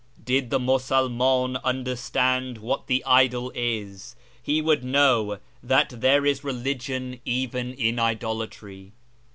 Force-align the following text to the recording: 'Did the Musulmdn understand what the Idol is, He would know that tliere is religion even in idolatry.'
'Did 0.31 0.49
the 0.49 0.57
Musulmdn 0.57 1.61
understand 1.63 2.57
what 2.57 2.87
the 2.87 3.03
Idol 3.05 3.51
is, 3.53 4.15
He 4.41 4.59
would 4.59 4.83
know 4.83 5.37
that 5.61 5.91
tliere 5.91 6.27
is 6.27 6.43
religion 6.43 7.19
even 7.23 7.73
in 7.75 7.99
idolatry.' 7.99 8.93